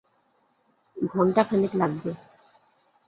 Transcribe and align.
ঘণ্টা 0.97 1.41
খানেক 1.43 1.73
লাগবে। 1.75 2.11